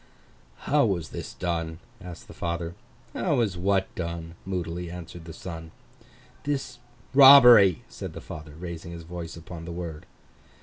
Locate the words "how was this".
0.61-1.35